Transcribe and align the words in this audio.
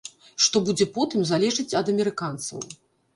Што 0.43 0.61
будзе 0.69 0.87
потым, 0.95 1.25
залежыць 1.31 1.75
ад 1.81 1.91
амерыканцаў. 1.93 2.65